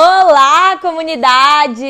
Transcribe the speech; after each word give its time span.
Olá, 0.00 0.78
comunidade! 0.80 1.84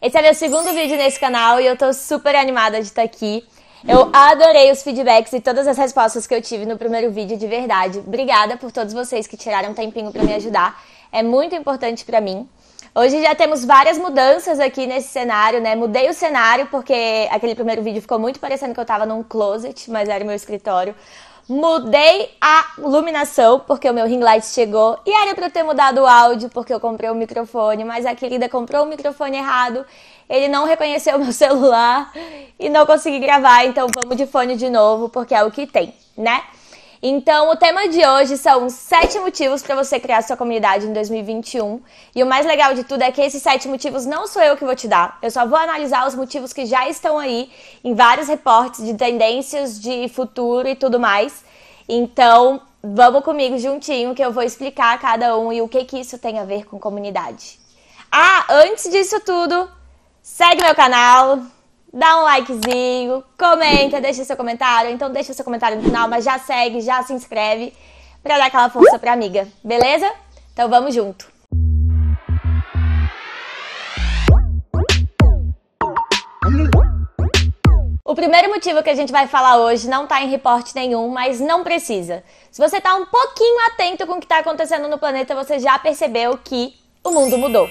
Esse 0.00 0.16
é 0.16 0.22
meu 0.22 0.32
segundo 0.32 0.72
vídeo 0.72 0.96
nesse 0.96 1.20
canal 1.20 1.60
e 1.60 1.66
eu 1.66 1.76
tô 1.76 1.92
super 1.92 2.34
animada 2.34 2.80
de 2.80 2.86
estar 2.86 3.02
aqui. 3.02 3.46
Eu 3.86 4.08
adorei 4.14 4.72
os 4.72 4.82
feedbacks 4.82 5.30
e 5.34 5.38
todas 5.38 5.66
as 5.68 5.76
respostas 5.76 6.26
que 6.26 6.34
eu 6.34 6.40
tive 6.40 6.64
no 6.64 6.78
primeiro 6.78 7.10
vídeo, 7.10 7.36
de 7.36 7.46
verdade. 7.46 7.98
Obrigada 7.98 8.56
por 8.56 8.72
todos 8.72 8.94
vocês 8.94 9.26
que 9.26 9.36
tiraram 9.36 9.72
um 9.72 9.74
tempinho 9.74 10.10
para 10.10 10.22
me 10.22 10.32
ajudar. 10.32 10.82
É 11.12 11.22
muito 11.22 11.54
importante 11.54 12.02
para 12.02 12.18
mim. 12.18 12.48
Hoje 12.94 13.20
já 13.20 13.34
temos 13.34 13.62
várias 13.62 13.98
mudanças 13.98 14.58
aqui 14.58 14.86
nesse 14.86 15.10
cenário, 15.10 15.60
né? 15.60 15.74
Mudei 15.74 16.08
o 16.08 16.14
cenário 16.14 16.66
porque 16.70 17.28
aquele 17.30 17.54
primeiro 17.54 17.82
vídeo 17.82 18.00
ficou 18.00 18.18
muito 18.18 18.40
parecendo 18.40 18.72
que 18.72 18.80
eu 18.80 18.86
tava 18.86 19.04
num 19.04 19.22
closet, 19.22 19.90
mas 19.90 20.08
era 20.08 20.24
meu 20.24 20.34
escritório. 20.34 20.94
Mudei 21.48 22.30
a 22.40 22.66
iluminação 22.78 23.60
porque 23.60 23.90
o 23.90 23.92
meu 23.92 24.06
ring 24.06 24.20
light 24.20 24.46
chegou 24.46 24.98
e 25.04 25.10
era 25.10 25.34
para 25.34 25.46
eu 25.46 25.50
ter 25.50 25.62
mudado 25.62 25.98
o 25.98 26.06
áudio 26.06 26.48
porque 26.48 26.72
eu 26.72 26.78
comprei 26.78 27.10
o 27.10 27.14
microfone, 27.14 27.84
mas 27.84 28.06
a 28.06 28.14
querida 28.14 28.48
comprou 28.48 28.84
o 28.84 28.86
microfone 28.86 29.36
errado. 29.36 29.84
Ele 30.28 30.48
não 30.48 30.64
reconheceu 30.64 31.16
o 31.18 31.20
meu 31.20 31.32
celular 31.32 32.12
e 32.58 32.68
não 32.68 32.86
consegui 32.86 33.18
gravar, 33.18 33.64
então 33.64 33.88
vamos 33.94 34.16
de 34.16 34.26
fone 34.26 34.56
de 34.56 34.70
novo 34.70 35.08
porque 35.08 35.34
é 35.34 35.42
o 35.42 35.50
que 35.50 35.66
tem, 35.66 35.94
né? 36.16 36.42
Então, 37.04 37.50
o 37.50 37.56
tema 37.56 37.88
de 37.88 38.06
hoje 38.06 38.38
são 38.38 38.70
sete 38.70 39.18
motivos 39.18 39.60
para 39.60 39.74
você 39.74 39.98
criar 39.98 40.22
sua 40.22 40.36
comunidade 40.36 40.86
em 40.86 40.92
2021. 40.92 41.82
E 42.14 42.22
o 42.22 42.26
mais 42.26 42.46
legal 42.46 42.74
de 42.74 42.84
tudo 42.84 43.02
é 43.02 43.10
que 43.10 43.20
esses 43.20 43.42
sete 43.42 43.66
motivos 43.66 44.06
não 44.06 44.28
sou 44.28 44.40
eu 44.40 44.56
que 44.56 44.64
vou 44.64 44.76
te 44.76 44.86
dar. 44.86 45.18
Eu 45.20 45.28
só 45.28 45.44
vou 45.44 45.58
analisar 45.58 46.06
os 46.06 46.14
motivos 46.14 46.52
que 46.52 46.64
já 46.64 46.88
estão 46.88 47.18
aí 47.18 47.50
em 47.82 47.92
vários 47.92 48.28
reportes 48.28 48.84
de 48.84 48.94
tendências 48.94 49.80
de 49.80 50.08
futuro 50.10 50.68
e 50.68 50.76
tudo 50.76 51.00
mais. 51.00 51.44
Então, 51.88 52.62
vamos 52.80 53.24
comigo 53.24 53.58
juntinho 53.58 54.14
que 54.14 54.24
eu 54.24 54.30
vou 54.30 54.44
explicar 54.44 54.96
cada 55.00 55.36
um 55.36 55.52
e 55.52 55.60
o 55.60 55.66
que 55.66 55.84
que 55.84 55.98
isso 55.98 56.18
tem 56.18 56.38
a 56.38 56.44
ver 56.44 56.66
com 56.66 56.78
comunidade. 56.78 57.58
Ah, 58.12 58.46
antes 58.48 58.88
disso 58.88 59.18
tudo, 59.18 59.68
segue 60.22 60.62
meu 60.62 60.74
canal, 60.76 61.40
dá 61.92 62.18
um 62.18 62.22
likezinho, 62.22 63.22
comenta, 63.38 64.00
deixa 64.00 64.24
seu 64.24 64.36
comentário. 64.36 64.90
Então 64.90 65.10
deixa 65.10 65.34
seu 65.34 65.44
comentário 65.44 65.76
no 65.76 65.82
final, 65.82 66.08
mas 66.08 66.24
já 66.24 66.38
segue, 66.38 66.80
já 66.80 67.02
se 67.02 67.12
inscreve 67.12 67.74
para 68.22 68.38
dar 68.38 68.46
aquela 68.46 68.70
força 68.70 68.98
pra 68.98 69.12
amiga, 69.12 69.46
beleza? 69.62 70.10
Então 70.52 70.68
vamos 70.68 70.94
junto. 70.94 71.30
O 78.04 78.14
primeiro 78.14 78.50
motivo 78.50 78.82
que 78.82 78.90
a 78.90 78.94
gente 78.94 79.10
vai 79.10 79.26
falar 79.26 79.56
hoje 79.56 79.88
não 79.88 80.04
está 80.04 80.22
em 80.22 80.28
reporte 80.28 80.74
nenhum, 80.74 81.08
mas 81.08 81.40
não 81.40 81.64
precisa. 81.64 82.22
Se 82.50 82.60
você 82.60 82.76
está 82.76 82.94
um 82.94 83.06
pouquinho 83.06 83.66
atento 83.68 84.06
com 84.06 84.14
o 84.14 84.18
que 84.18 84.26
está 84.26 84.38
acontecendo 84.38 84.86
no 84.86 84.98
planeta, 84.98 85.34
você 85.34 85.58
já 85.58 85.78
percebeu 85.78 86.36
que 86.36 86.74
o 87.02 87.10
mundo 87.10 87.38
mudou. 87.38 87.66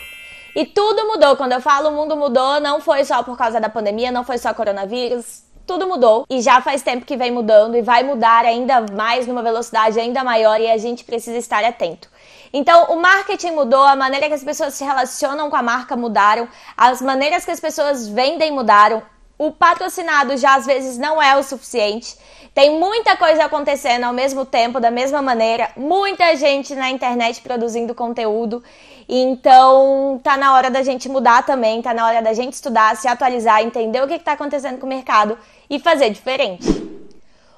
E 0.55 0.65
tudo 0.65 1.07
mudou. 1.07 1.35
Quando 1.35 1.53
eu 1.53 1.61
falo 1.61 1.89
o 1.89 1.91
mundo 1.93 2.15
mudou, 2.15 2.59
não 2.59 2.81
foi 2.81 3.05
só 3.05 3.23
por 3.23 3.37
causa 3.37 3.59
da 3.59 3.69
pandemia, 3.69 4.11
não 4.11 4.23
foi 4.23 4.37
só 4.37 4.53
coronavírus. 4.53 5.43
Tudo 5.65 5.87
mudou 5.87 6.25
e 6.29 6.41
já 6.41 6.59
faz 6.59 6.81
tempo 6.81 7.05
que 7.05 7.15
vem 7.15 7.31
mudando 7.31 7.77
e 7.77 7.81
vai 7.81 8.03
mudar 8.03 8.43
ainda 8.45 8.85
mais 8.93 9.25
numa 9.27 9.41
velocidade 9.41 9.99
ainda 9.99 10.23
maior 10.23 10.59
e 10.59 10.69
a 10.69 10.77
gente 10.77 11.03
precisa 11.03 11.37
estar 11.37 11.63
atento. 11.63 12.09
Então, 12.51 12.85
o 12.85 12.99
marketing 12.99 13.51
mudou, 13.51 13.81
a 13.81 13.95
maneira 13.95 14.27
que 14.27 14.33
as 14.33 14.43
pessoas 14.43 14.73
se 14.73 14.83
relacionam 14.83 15.49
com 15.49 15.55
a 15.55 15.61
marca 15.61 15.95
mudaram, 15.95 16.49
as 16.75 17.01
maneiras 17.01 17.45
que 17.45 17.51
as 17.51 17.59
pessoas 17.59 18.09
vendem 18.09 18.51
mudaram, 18.51 19.01
o 19.37 19.51
patrocinado 19.51 20.35
já 20.35 20.55
às 20.55 20.65
vezes 20.65 20.97
não 20.97 21.21
é 21.21 21.37
o 21.37 21.43
suficiente. 21.43 22.17
Tem 22.53 22.77
muita 22.77 23.15
coisa 23.15 23.45
acontecendo 23.45 24.03
ao 24.03 24.11
mesmo 24.11 24.45
tempo, 24.45 24.79
da 24.79 24.91
mesma 24.91 25.21
maneira, 25.21 25.71
muita 25.77 26.35
gente 26.35 26.75
na 26.75 26.89
internet 26.89 27.41
produzindo 27.41 27.95
conteúdo. 27.95 28.61
Então, 29.07 30.19
tá 30.23 30.37
na 30.37 30.53
hora 30.53 30.69
da 30.69 30.83
gente 30.83 31.09
mudar 31.09 31.45
também, 31.45 31.81
tá 31.81 31.93
na 31.93 32.05
hora 32.05 32.21
da 32.21 32.33
gente 32.33 32.53
estudar, 32.53 32.95
se 32.95 33.07
atualizar, 33.07 33.61
entender 33.61 34.01
o 34.01 34.07
que 34.07 34.15
está 34.15 34.33
acontecendo 34.33 34.79
com 34.79 34.85
o 34.85 34.89
mercado 34.89 35.37
e 35.69 35.79
fazer 35.79 36.09
diferente. 36.09 36.67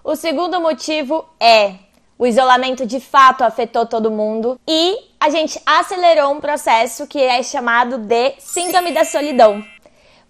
O 0.03 0.15
segundo 0.15 0.59
motivo 0.59 1.25
é 1.39 1.75
o 2.17 2.27
isolamento 2.27 2.85
de 2.85 2.99
fato 2.99 3.43
afetou 3.43 3.85
todo 3.85 4.11
mundo 4.11 4.59
e 4.67 4.97
a 5.19 5.29
gente 5.29 5.59
acelerou 5.65 6.31
um 6.31 6.39
processo 6.39 7.07
que 7.07 7.21
é 7.21 7.41
chamado 7.41 7.97
de 7.97 8.33
Síndrome 8.39 8.91
da 8.91 9.03
Solidão 9.03 9.63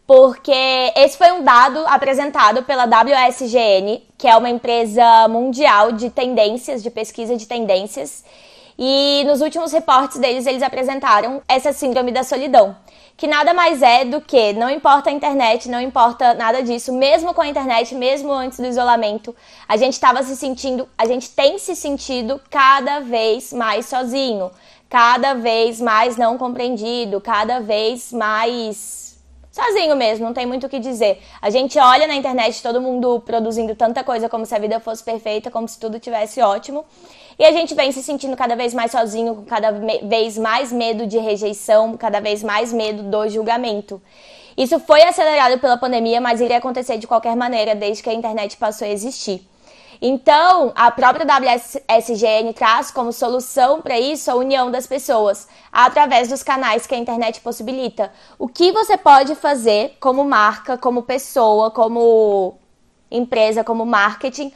porque 0.05 0.93
esse 0.95 1.17
foi 1.17 1.31
um 1.31 1.43
dado 1.43 1.79
apresentado 1.87 2.63
pela 2.63 2.85
WSGN, 2.85 4.03
que 4.17 4.27
é 4.27 4.35
uma 4.35 4.49
empresa 4.49 5.27
mundial 5.29 5.91
de 5.91 6.09
tendências, 6.09 6.83
de 6.83 6.89
pesquisa 6.89 7.37
de 7.37 7.47
tendências. 7.47 8.23
E 8.85 9.23
nos 9.23 9.39
últimos 9.39 9.71
reportes 9.71 10.17
deles, 10.17 10.45
eles 10.45 10.61
apresentaram 10.61 11.41
essa 11.47 11.71
síndrome 11.71 12.11
da 12.11 12.21
solidão, 12.21 12.75
que 13.15 13.25
nada 13.25 13.53
mais 13.53 13.81
é 13.81 14.03
do 14.03 14.19
que 14.19 14.51
não 14.51 14.69
importa 14.69 15.09
a 15.09 15.13
internet, 15.13 15.69
não 15.69 15.79
importa 15.79 16.33
nada 16.33 16.61
disso, 16.61 16.91
mesmo 16.91 17.33
com 17.33 17.39
a 17.39 17.47
internet, 17.47 17.95
mesmo 17.95 18.29
antes 18.33 18.59
do 18.59 18.65
isolamento, 18.65 19.33
a 19.69 19.77
gente 19.77 19.93
estava 19.93 20.21
se 20.21 20.35
sentindo, 20.35 20.85
a 20.97 21.05
gente 21.05 21.29
tem 21.29 21.57
se 21.57 21.77
sentido 21.77 22.41
cada 22.49 22.99
vez 22.99 23.53
mais 23.53 23.85
sozinho, 23.85 24.51
cada 24.89 25.33
vez 25.33 25.79
mais 25.79 26.17
não 26.17 26.37
compreendido, 26.37 27.21
cada 27.21 27.61
vez 27.61 28.11
mais 28.11 29.17
sozinho 29.49 29.95
mesmo, 29.95 30.25
não 30.25 30.33
tem 30.33 30.45
muito 30.45 30.65
o 30.65 30.69
que 30.69 30.79
dizer. 30.79 31.21
A 31.41 31.49
gente 31.49 31.79
olha 31.79 32.05
na 32.05 32.15
internet 32.15 32.61
todo 32.61 32.81
mundo 32.81 33.21
produzindo 33.21 33.75
tanta 33.75 34.03
coisa 34.03 34.27
como 34.27 34.45
se 34.45 34.53
a 34.53 34.59
vida 34.59 34.81
fosse 34.81 35.01
perfeita, 35.01 35.49
como 35.49 35.69
se 35.69 35.79
tudo 35.79 36.01
tivesse 36.01 36.41
ótimo. 36.41 36.83
E 37.37 37.45
a 37.45 37.51
gente 37.51 37.73
vem 37.73 37.91
se 37.91 38.03
sentindo 38.03 38.37
cada 38.37 38.55
vez 38.55 38.73
mais 38.73 38.91
sozinho, 38.91 39.35
com 39.35 39.45
cada 39.45 39.71
vez 39.71 40.37
mais 40.37 40.71
medo 40.71 41.07
de 41.07 41.17
rejeição, 41.17 41.97
cada 41.97 42.19
vez 42.19 42.43
mais 42.43 42.71
medo 42.71 43.03
do 43.03 43.27
julgamento. 43.27 44.01
Isso 44.55 44.79
foi 44.79 45.01
acelerado 45.03 45.59
pela 45.59 45.77
pandemia, 45.77 46.21
mas 46.21 46.39
iria 46.39 46.57
acontecer 46.57 46.97
de 46.97 47.07
qualquer 47.07 47.35
maneira 47.35 47.73
desde 47.73 48.03
que 48.03 48.09
a 48.09 48.13
internet 48.13 48.55
passou 48.57 48.87
a 48.87 48.91
existir. 48.91 49.47
Então, 50.05 50.73
a 50.75 50.91
própria 50.91 51.25
WSGN 51.25 52.51
traz 52.53 52.91
como 52.91 53.13
solução 53.13 53.81
para 53.81 53.97
isso 53.97 54.29
a 54.29 54.35
união 54.35 54.69
das 54.69 54.85
pessoas, 54.85 55.47
através 55.71 56.27
dos 56.27 56.43
canais 56.43 56.85
que 56.85 56.93
a 56.93 56.97
internet 56.97 57.39
possibilita. 57.39 58.11
O 58.37 58.47
que 58.47 58.71
você 58.71 58.97
pode 58.97 59.33
fazer 59.33 59.95
como 60.01 60.25
marca, 60.25 60.77
como 60.77 61.03
pessoa, 61.03 61.71
como 61.71 62.55
empresa, 63.09 63.63
como 63.63 63.85
marketing, 63.85 64.51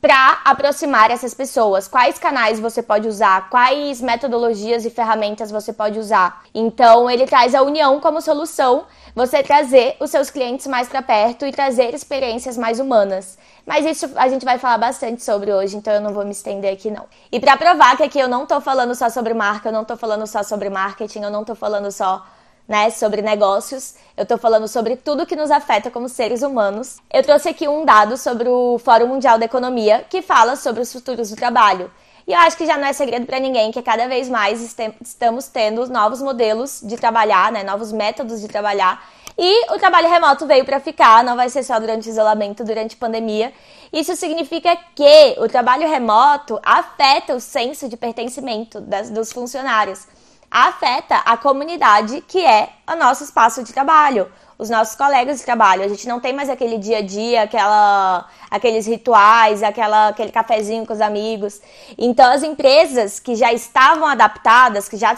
para 0.00 0.40
aproximar 0.44 1.10
essas 1.10 1.34
pessoas? 1.34 1.88
Quais 1.88 2.18
canais 2.18 2.60
você 2.60 2.82
pode 2.82 3.08
usar? 3.08 3.50
Quais 3.50 4.00
metodologias 4.00 4.84
e 4.84 4.90
ferramentas 4.90 5.50
você 5.50 5.72
pode 5.72 5.98
usar? 5.98 6.44
Então, 6.54 7.10
ele 7.10 7.26
traz 7.26 7.54
a 7.54 7.62
união 7.62 7.98
como 7.98 8.20
solução, 8.20 8.84
você 9.14 9.42
trazer 9.42 9.96
os 9.98 10.10
seus 10.10 10.30
clientes 10.30 10.68
mais 10.68 10.88
para 10.88 11.02
perto 11.02 11.44
e 11.44 11.50
trazer 11.50 11.94
experiências 11.94 12.56
mais 12.56 12.78
humanas. 12.78 13.36
Mas 13.66 13.84
isso 13.84 14.08
a 14.16 14.28
gente 14.28 14.44
vai 14.44 14.56
falar 14.56 14.78
bastante 14.78 15.22
sobre 15.22 15.52
hoje, 15.52 15.76
então 15.76 15.92
eu 15.92 16.00
não 16.00 16.14
vou 16.14 16.24
me 16.24 16.30
estender 16.30 16.72
aqui 16.72 16.90
não. 16.90 17.06
E 17.32 17.40
para 17.40 17.56
provar 17.56 17.96
que 17.96 18.04
aqui 18.04 18.20
eu 18.20 18.28
não 18.28 18.46
tô 18.46 18.60
falando 18.60 18.94
só 18.94 19.10
sobre 19.10 19.34
marca, 19.34 19.68
eu 19.68 19.72
não 19.72 19.84
tô 19.84 19.96
falando 19.96 20.26
só 20.26 20.44
sobre 20.44 20.70
marketing, 20.70 21.22
eu 21.22 21.30
não 21.30 21.44
tô 21.44 21.56
falando 21.56 21.90
só 21.90 22.24
né, 22.68 22.90
sobre 22.90 23.22
negócios, 23.22 23.94
eu 24.14 24.26
tô 24.26 24.36
falando 24.36 24.68
sobre 24.68 24.94
tudo 24.94 25.24
que 25.24 25.34
nos 25.34 25.50
afeta 25.50 25.90
como 25.90 26.08
seres 26.08 26.42
humanos. 26.42 26.98
Eu 27.10 27.22
trouxe 27.22 27.48
aqui 27.48 27.66
um 27.66 27.84
dado 27.84 28.18
sobre 28.18 28.46
o 28.48 28.78
Fórum 28.78 29.06
Mundial 29.06 29.38
da 29.38 29.46
Economia 29.46 30.04
que 30.10 30.20
fala 30.20 30.54
sobre 30.54 30.82
os 30.82 30.92
futuros 30.92 31.30
do 31.30 31.36
trabalho. 31.36 31.90
E 32.26 32.32
eu 32.32 32.38
acho 32.40 32.58
que 32.58 32.66
já 32.66 32.76
não 32.76 32.86
é 32.86 32.92
segredo 32.92 33.24
para 33.24 33.40
ninguém 33.40 33.72
que 33.72 33.80
cada 33.80 34.06
vez 34.06 34.28
mais 34.28 34.60
estamos 35.00 35.48
tendo 35.48 35.88
novos 35.88 36.20
modelos 36.20 36.80
de 36.82 36.98
trabalhar, 36.98 37.50
né, 37.50 37.64
novos 37.64 37.90
métodos 37.90 38.42
de 38.42 38.48
trabalhar 38.48 39.02
e 39.40 39.72
o 39.72 39.78
trabalho 39.78 40.10
remoto 40.10 40.48
veio 40.48 40.64
para 40.64 40.80
ficar, 40.80 41.22
não 41.22 41.36
vai 41.36 41.48
ser 41.48 41.62
só 41.62 41.78
durante 41.78 42.08
isolamento, 42.08 42.64
durante 42.64 42.96
pandemia. 42.96 43.52
Isso 43.92 44.16
significa 44.16 44.76
que 44.96 45.36
o 45.38 45.46
trabalho 45.46 45.88
remoto 45.88 46.58
afeta 46.60 47.36
o 47.36 47.40
senso 47.40 47.88
de 47.88 47.96
pertencimento 47.96 48.80
das, 48.80 49.10
dos 49.10 49.32
funcionários, 49.32 50.08
afeta 50.50 51.16
a 51.16 51.36
comunidade 51.36 52.22
que 52.26 52.44
é 52.44 52.70
o 52.90 52.96
nosso 52.96 53.24
espaço 53.24 53.62
de 53.62 53.72
trabalho, 53.72 54.30
os 54.58 54.70
nossos 54.70 54.96
colegas 54.96 55.38
de 55.38 55.44
trabalho. 55.44 55.84
A 55.84 55.88
gente 55.88 56.08
não 56.08 56.20
tem 56.20 56.32
mais 56.32 56.48
aquele 56.48 56.78
dia 56.78 56.98
a 56.98 57.02
dia, 57.02 57.42
aquela, 57.42 58.26
aqueles 58.50 58.86
rituais, 58.86 59.62
aquela, 59.62 60.08
aquele 60.08 60.32
cafezinho 60.32 60.86
com 60.86 60.92
os 60.92 61.00
amigos. 61.00 61.60
Então, 61.96 62.30
as 62.30 62.42
empresas 62.42 63.20
que 63.20 63.36
já 63.36 63.52
estavam 63.52 64.06
adaptadas, 64.06 64.88
que 64.88 64.96
já 64.96 65.14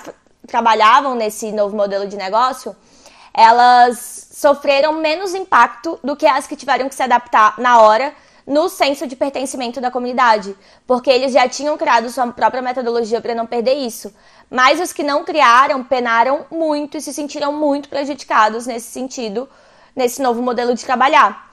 trabalhavam 0.47 1.15
nesse 1.15 1.53
novo 1.53 1.76
modelo 1.76 2.06
de 2.06 2.17
negócio, 2.17 2.76
elas 3.33 4.29
sofreram 4.33 4.94
menos 4.94 5.35
impacto 5.35 5.99
do 6.03 6.17
que 6.17 6.26
as 6.26 6.47
que 6.47 6.56
tiveram 6.56 6.88
que 6.88 6.94
se 6.94 7.03
adaptar 7.03 7.55
na 7.59 7.81
hora 7.81 8.12
no 8.46 8.69
senso 8.69 9.06
de 9.06 9.16
pertencimento 9.16 9.81
da 9.81 9.90
comunidade, 9.90 10.56
porque 10.87 11.10
eles 11.10 11.32
já 11.32 11.48
tinham 11.48 11.76
criado 11.76 12.08
sua 12.10 12.26
própria 12.28 12.62
metodologia 12.62 13.20
para 13.20 13.34
não 13.34 13.46
perder 13.46 13.75
isso. 13.75 14.14
Mas 14.50 14.81
os 14.81 14.92
que 14.92 15.02
não 15.02 15.25
criaram 15.25 15.84
penaram 15.84 16.46
muito 16.50 16.96
e 16.96 17.00
se 17.00 17.12
sentiram 17.12 17.52
muito 17.52 17.88
prejudicados 17.88 18.66
nesse 18.66 18.90
sentido, 18.90 19.48
nesse 19.94 20.22
novo 20.22 20.42
modelo 20.42 20.75
de 20.75 20.84
trabalhar. 20.84 21.50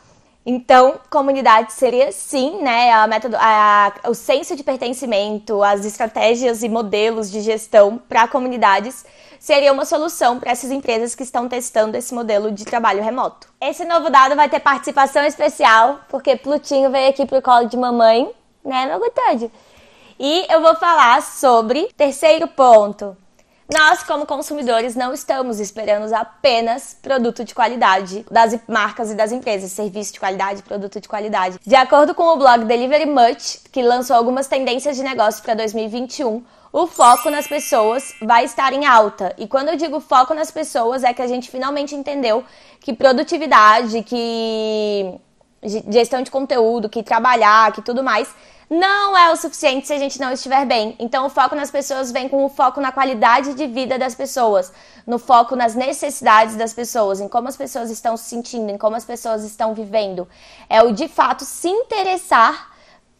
Então, 0.49 0.97
comunidade 1.09 1.73
seria 1.73 2.09
sim, 2.09 2.61
né, 2.61 2.89
a 2.93 3.05
método, 3.05 3.35
a, 3.37 3.93
o 4.07 4.13
senso 4.13 4.55
de 4.55 4.63
pertencimento, 4.63 5.61
as 5.61 5.83
estratégias 5.83 6.63
e 6.63 6.69
modelos 6.69 7.29
de 7.29 7.41
gestão 7.41 7.97
para 7.97 8.29
comunidades 8.29 9.05
seria 9.41 9.73
uma 9.73 9.83
solução 9.83 10.39
para 10.39 10.51
essas 10.51 10.71
empresas 10.71 11.13
que 11.13 11.23
estão 11.23 11.49
testando 11.49 11.97
esse 11.97 12.13
modelo 12.13 12.49
de 12.49 12.63
trabalho 12.63 13.03
remoto. 13.03 13.49
Esse 13.59 13.83
novo 13.83 14.09
dado 14.09 14.37
vai 14.37 14.47
ter 14.47 14.61
participação 14.61 15.25
especial, 15.25 15.99
porque 16.07 16.37
Plutinho 16.37 16.89
veio 16.89 17.09
aqui 17.09 17.25
pro 17.25 17.41
colo 17.41 17.67
de 17.67 17.75
mamãe, 17.75 18.31
né, 18.63 18.85
meu 18.85 18.99
Gutade? 18.99 19.51
E 20.17 20.45
eu 20.49 20.61
vou 20.61 20.77
falar 20.77 21.21
sobre 21.23 21.89
terceiro 21.97 22.47
ponto. 22.47 23.17
Nós, 23.69 24.01
como 24.01 24.25
consumidores, 24.25 24.95
não 24.95 25.13
estamos 25.13 25.59
esperando 25.59 26.13
apenas 26.13 26.97
produto 27.01 27.43
de 27.43 27.53
qualidade 27.53 28.25
das 28.31 28.57
marcas 28.65 29.11
e 29.11 29.15
das 29.15 29.33
empresas, 29.33 29.73
serviço 29.73 30.13
de 30.13 30.21
qualidade, 30.21 30.63
produto 30.63 31.01
de 31.01 31.07
qualidade. 31.07 31.59
De 31.65 31.75
acordo 31.75 32.15
com 32.15 32.23
o 32.23 32.37
blog 32.37 32.63
Delivery 32.63 33.05
Much, 33.05 33.59
que 33.69 33.81
lançou 33.81 34.15
algumas 34.15 34.47
tendências 34.47 34.95
de 34.95 35.03
negócio 35.03 35.43
para 35.43 35.53
2021, 35.53 36.45
o 36.71 36.87
foco 36.87 37.29
nas 37.29 37.45
pessoas 37.45 38.13
vai 38.21 38.45
estar 38.45 38.71
em 38.71 38.85
alta. 38.85 39.35
E 39.37 39.45
quando 39.47 39.67
eu 39.67 39.75
digo 39.75 39.99
foco 39.99 40.33
nas 40.33 40.49
pessoas, 40.49 41.03
é 41.03 41.13
que 41.13 41.21
a 41.21 41.27
gente 41.27 41.51
finalmente 41.51 41.93
entendeu 41.93 42.45
que 42.79 42.93
produtividade, 42.93 44.01
que 44.03 45.13
gestão 45.89 46.21
de 46.21 46.31
conteúdo, 46.31 46.87
que 46.87 47.03
trabalhar, 47.03 47.73
que 47.73 47.81
tudo 47.81 48.01
mais 48.01 48.33
não 48.69 49.17
é 49.17 49.31
o 49.31 49.35
suficiente 49.37 49.87
se 49.87 49.93
a 49.93 49.97
gente 49.97 50.19
não 50.19 50.31
estiver 50.31 50.65
bem. 50.65 50.95
Então, 50.99 51.25
o 51.25 51.29
foco 51.29 51.55
nas 51.55 51.71
pessoas 51.71 52.11
vem 52.11 52.27
com 52.27 52.43
o 52.43 52.49
foco 52.49 52.81
na 52.81 52.91
qualidade 52.91 53.53
de 53.53 53.65
vida 53.65 53.97
das 53.97 54.13
pessoas, 54.13 54.73
no 55.05 55.17
foco 55.17 55.55
nas 55.55 55.73
necessidades 55.73 56.55
das 56.55 56.73
pessoas, 56.73 57.21
em 57.21 57.29
como 57.29 57.47
as 57.47 57.55
pessoas 57.55 57.89
estão 57.89 58.17
se 58.17 58.25
sentindo, 58.25 58.69
em 58.69 58.77
como 58.77 58.95
as 58.95 59.05
pessoas 59.05 59.43
estão 59.43 59.73
vivendo. 59.73 60.27
É 60.69 60.81
o 60.81 60.91
de 60.91 61.07
fato 61.07 61.45
se 61.45 61.69
interessar 61.69 62.75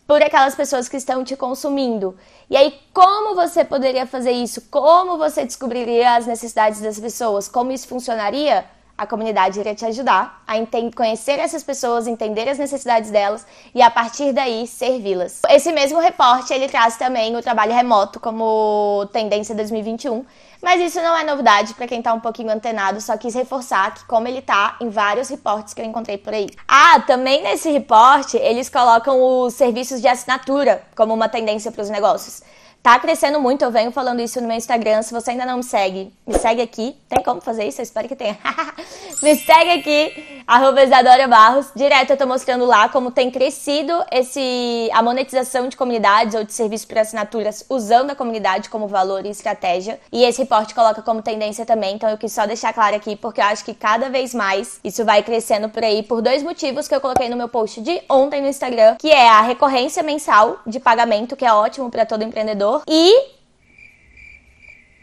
por 0.05 0.21
aquelas 0.21 0.55
pessoas 0.55 0.89
que 0.89 0.97
estão 0.97 1.23
te 1.23 1.35
consumindo. 1.35 2.17
E 2.49 2.55
aí, 2.55 2.77
como 2.93 3.35
você 3.35 3.63
poderia 3.63 4.05
fazer 4.05 4.31
isso? 4.31 4.61
Como 4.69 5.17
você 5.17 5.45
descobriria 5.45 6.15
as 6.15 6.25
necessidades 6.25 6.81
das 6.81 6.99
pessoas? 6.99 7.47
Como 7.47 7.71
isso 7.71 7.87
funcionaria? 7.87 8.65
A 8.97 9.05
comunidade 9.05 9.59
iria 9.59 9.75
te 9.75 9.85
ajudar 9.85 10.43
a 10.47 10.55
conhecer 10.95 11.39
essas 11.39 11.63
pessoas, 11.63 12.07
entender 12.07 12.49
as 12.49 12.57
necessidades 12.57 13.11
delas 13.11 13.45
e 13.75 13.81
a 13.81 13.91
partir 13.91 14.33
daí 14.33 14.65
servi-las. 14.65 15.41
Esse 15.49 15.71
mesmo 15.71 15.99
reporte 15.99 16.53
ele 16.53 16.67
traz 16.67 16.97
também 16.97 17.35
o 17.35 17.41
trabalho 17.41 17.73
remoto 17.73 18.19
como 18.19 19.07
tendência 19.13 19.53
2021, 19.53 20.25
mas 20.61 20.81
isso 20.81 20.99
não 21.01 21.15
é 21.15 21.23
novidade 21.23 21.75
para 21.75 21.87
quem 21.87 21.99
está 21.99 22.13
um 22.13 22.19
pouquinho 22.19 22.51
antenado, 22.51 22.99
só 22.99 23.15
quis 23.15 23.35
reforçar 23.35 23.93
que 23.93 24.05
como 24.05 24.27
ele 24.27 24.39
está 24.39 24.75
em 24.81 24.89
vários 24.89 25.29
reportes 25.29 25.73
que 25.73 25.81
eu 25.81 25.85
encontrei 25.85 26.17
por 26.17 26.33
aí. 26.33 26.49
Ah, 26.67 26.99
também 27.01 27.43
nesse 27.43 27.69
reporte 27.69 28.37
eles 28.37 28.69
colocam 28.69 29.21
os 29.21 29.53
serviços 29.53 30.01
de 30.01 30.07
assinatura 30.07 30.83
como 30.95 31.13
uma 31.13 31.29
tendência 31.29 31.71
para 31.71 31.83
os 31.83 31.89
negócios. 31.89 32.41
Tá 32.87 32.97
crescendo 32.99 33.41
muito, 33.41 33.65
eu 33.65 33.69
venho 33.69 33.91
falando 33.91 34.21
isso 34.21 34.39
no 34.39 34.47
meu 34.47 34.55
Instagram. 34.55 35.01
Se 35.01 35.13
você 35.13 35.31
ainda 35.31 35.45
não 35.45 35.57
me 35.57 35.63
segue, 35.63 36.13
me 36.25 36.39
segue 36.39 36.61
aqui. 36.61 36.95
Tem 37.09 37.21
como 37.21 37.41
fazer 37.41 37.65
isso? 37.65 37.81
Eu 37.81 37.83
espero 37.83 38.07
que 38.07 38.15
tenha. 38.15 38.37
me 39.21 39.35
segue 39.35 39.71
aqui, 39.71 40.43
arroba 40.47 40.81
Isadora 40.81 41.27
Barros. 41.27 41.69
Direto 41.75 42.11
eu 42.11 42.17
tô 42.17 42.25
mostrando 42.25 42.65
lá 42.65 42.87
como 42.87 43.11
tem 43.11 43.29
crescido 43.29 43.91
esse, 44.09 44.89
a 44.93 45.03
monetização 45.03 45.67
de 45.67 45.75
comunidades 45.75 46.33
ou 46.33 46.45
de 46.45 46.53
serviços 46.53 46.85
por 46.85 46.97
assinaturas 46.97 47.65
usando 47.69 48.11
a 48.11 48.15
comunidade 48.15 48.69
como 48.69 48.87
valor 48.87 49.25
e 49.25 49.31
estratégia. 49.31 49.99
E 50.09 50.23
esse 50.23 50.41
reporte 50.41 50.73
coloca 50.73 51.01
como 51.01 51.21
tendência 51.21 51.65
também, 51.65 51.95
então 51.95 52.09
eu 52.09 52.17
quis 52.17 52.31
só 52.31 52.45
deixar 52.45 52.71
claro 52.71 52.95
aqui, 52.95 53.17
porque 53.17 53.41
eu 53.41 53.45
acho 53.47 53.65
que 53.65 53.73
cada 53.73 54.09
vez 54.09 54.33
mais 54.33 54.79
isso 54.81 55.03
vai 55.03 55.21
crescendo 55.23 55.67
por 55.67 55.83
aí 55.83 56.03
por 56.03 56.21
dois 56.21 56.41
motivos 56.41 56.87
que 56.87 56.95
eu 56.95 57.01
coloquei 57.01 57.27
no 57.27 57.35
meu 57.35 57.49
post 57.49 57.81
de 57.81 58.01
ontem 58.09 58.41
no 58.41 58.47
Instagram, 58.47 58.95
que 58.97 59.09
é 59.09 59.27
a 59.27 59.41
recorrência 59.41 60.01
mensal 60.01 60.61
de 60.65 60.79
pagamento, 60.79 61.35
que 61.35 61.43
é 61.43 61.51
ótimo 61.51 61.91
para 61.91 62.05
todo 62.05 62.23
empreendedor 62.23 62.76
e. 62.87 63.37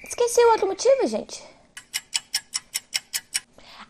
Esqueci 0.06 0.40
o 0.44 0.50
outro 0.52 0.66
motivo, 0.66 1.06
gente. 1.06 1.42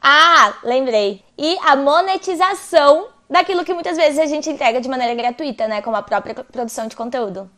Ah, 0.01 0.59
lembrei. 0.63 1.25
E 1.37 1.59
a 1.63 1.77
monetização 1.77 3.09
daquilo 3.29 3.65
que 3.65 3.75
muitas 3.75 3.97
vezes 3.97 4.19
a 4.19 4.27
gente 4.27 4.49
entrega 4.51 4.81
de 4.81 4.89
maneira 4.89 5.15
gratuita, 5.15 5.67
né? 5.67 5.83
Como 5.83 5.97
a 5.97 6.03
própria 6.03 6.35
produção 6.35 6.87
de 6.87 6.95
conteúdo. 6.95 7.51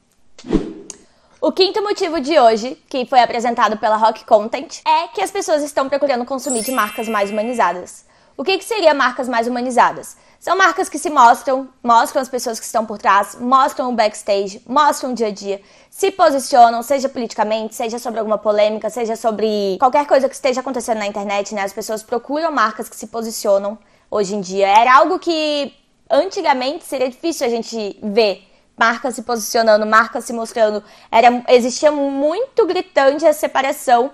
O 1.40 1.52
quinto 1.52 1.82
motivo 1.82 2.20
de 2.20 2.38
hoje, 2.38 2.82
que 2.88 3.05
foi 3.05 3.20
apresentado 3.20 3.76
pela 3.76 3.96
Rock 3.96 4.25
Content, 4.25 4.81
é 4.87 5.08
que 5.08 5.20
as 5.20 5.31
pessoas 5.31 5.62
estão 5.62 5.88
procurando 5.88 6.25
consumir 6.25 6.62
de 6.62 6.73
marcas 6.73 7.08
mais 7.08 7.31
humanizadas. 7.31 8.05
O 8.38 8.44
que, 8.44 8.59
que 8.59 8.65
seria 8.65 8.93
marcas 8.93 9.29
mais 9.31 9.49
humanizadas? 9.49 10.15
São 10.38 10.59
marcas 10.59 10.91
que 10.91 10.99
se 10.99 11.09
mostram, 11.09 11.69
mostram 11.83 12.21
as 12.21 12.29
pessoas 12.29 12.61
que 12.61 12.67
estão 12.67 12.85
por 12.85 12.99
trás, 12.99 13.35
mostram 13.41 13.91
o 13.91 13.94
backstage, 13.94 14.62
mostram 14.69 15.12
o 15.12 15.15
dia 15.15 15.29
a 15.29 15.31
dia, 15.31 15.62
se 15.88 16.11
posicionam, 16.11 16.83
seja 16.83 17.09
politicamente, 17.09 17.75
seja 17.75 17.99
sobre 17.99 18.19
alguma 18.19 18.37
polêmica, 18.37 18.91
seja 18.91 19.17
sobre 19.17 19.79
qualquer 19.79 20.06
coisa 20.06 20.29
que 20.29 20.35
esteja 20.35 20.61
acontecendo 20.61 20.99
na 20.99 21.06
internet, 21.06 21.55
né? 21.55 21.62
As 21.62 21.73
pessoas 21.73 22.03
procuram 22.03 22.53
marcas 22.53 22.91
que 22.91 22.97
se 22.97 23.06
posicionam 23.06 23.79
hoje 24.11 24.35
em 24.35 24.43
dia. 24.43 24.69
Era 24.69 24.99
algo 24.99 25.19
que 25.19 25.73
antigamente 26.11 26.85
seria 26.85 27.09
difícil 27.09 27.47
a 27.47 27.50
gente 27.50 27.99
ver 28.03 28.47
marcas 28.77 29.15
se 29.15 29.23
posicionando, 29.23 29.87
marcas 29.87 30.27
se 30.27 30.35
mostrando. 30.35 30.85
Era, 31.11 31.43
existia 31.49 31.91
muito 31.91 32.67
gritante 32.67 33.25
a 33.25 33.33
separação 33.33 34.11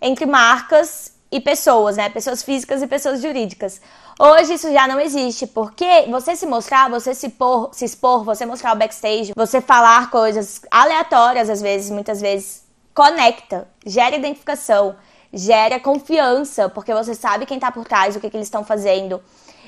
entre 0.00 0.24
marcas 0.24 1.15
e 1.30 1.40
pessoas, 1.40 1.96
né? 1.96 2.08
Pessoas 2.08 2.42
físicas 2.42 2.82
e 2.82 2.86
pessoas 2.86 3.20
jurídicas. 3.20 3.80
Hoje 4.18 4.54
isso 4.54 4.72
já 4.72 4.88
não 4.88 4.98
existe, 4.98 5.46
porque 5.46 6.06
você 6.08 6.34
se 6.34 6.46
mostrar, 6.46 6.88
você 6.88 7.14
se, 7.14 7.28
por, 7.28 7.70
se 7.72 7.84
expor, 7.84 8.24
você 8.24 8.46
mostrar 8.46 8.74
o 8.74 8.78
backstage, 8.78 9.32
você 9.36 9.60
falar 9.60 10.10
coisas 10.10 10.62
aleatórias, 10.70 11.50
às 11.50 11.60
vezes, 11.60 11.90
muitas 11.90 12.20
vezes, 12.20 12.64
conecta, 12.94 13.68
gera 13.84 14.16
identificação, 14.16 14.96
gera 15.32 15.78
confiança, 15.78 16.68
porque 16.68 16.94
você 16.94 17.14
sabe 17.14 17.44
quem 17.44 17.58
tá 17.58 17.70
por 17.70 17.84
trás, 17.84 18.16
o 18.16 18.20
que, 18.20 18.30
que 18.30 18.36
eles 18.36 18.46
estão 18.46 18.64
fazendo 18.64 19.20